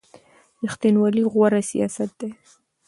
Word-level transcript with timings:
ریښتینولي 0.61 1.23
غوره 1.31 1.61
سیاست 1.71 2.09
دی. 2.19 2.31